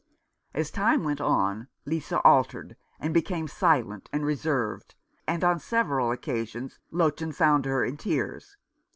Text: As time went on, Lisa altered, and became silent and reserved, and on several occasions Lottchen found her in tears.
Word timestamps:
As 0.55 0.71
time 0.71 1.03
went 1.03 1.21
on, 1.21 1.67
Lisa 1.85 2.19
altered, 2.21 2.75
and 2.99 3.13
became 3.13 3.47
silent 3.47 4.09
and 4.11 4.25
reserved, 4.25 4.95
and 5.27 5.43
on 5.43 5.59
several 5.59 6.09
occasions 6.09 6.79
Lottchen 6.89 7.31
found 7.31 7.65
her 7.65 7.85
in 7.85 7.97
tears. 7.97 8.57